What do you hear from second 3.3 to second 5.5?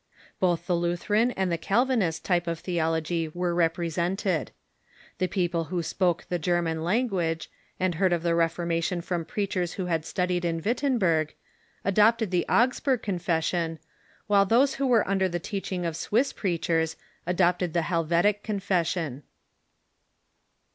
were represented. The